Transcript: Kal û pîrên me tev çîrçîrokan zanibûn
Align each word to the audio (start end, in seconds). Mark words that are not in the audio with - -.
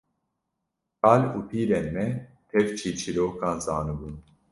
Kal 1.01 1.21
û 1.37 1.39
pîrên 1.49 1.87
me 1.95 2.07
tev 2.49 2.67
çîrçîrokan 2.77 3.57
zanibûn 3.65 4.15